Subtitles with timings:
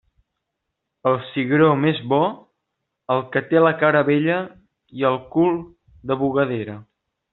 [1.09, 2.21] El cigró més bo,
[3.17, 4.39] el que té la cara vella
[5.03, 5.61] i cul
[6.13, 6.81] de bugadera.